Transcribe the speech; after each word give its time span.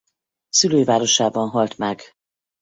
Szülővárosában 0.49 1.49
halt 1.49 1.77
meg. 1.77 2.01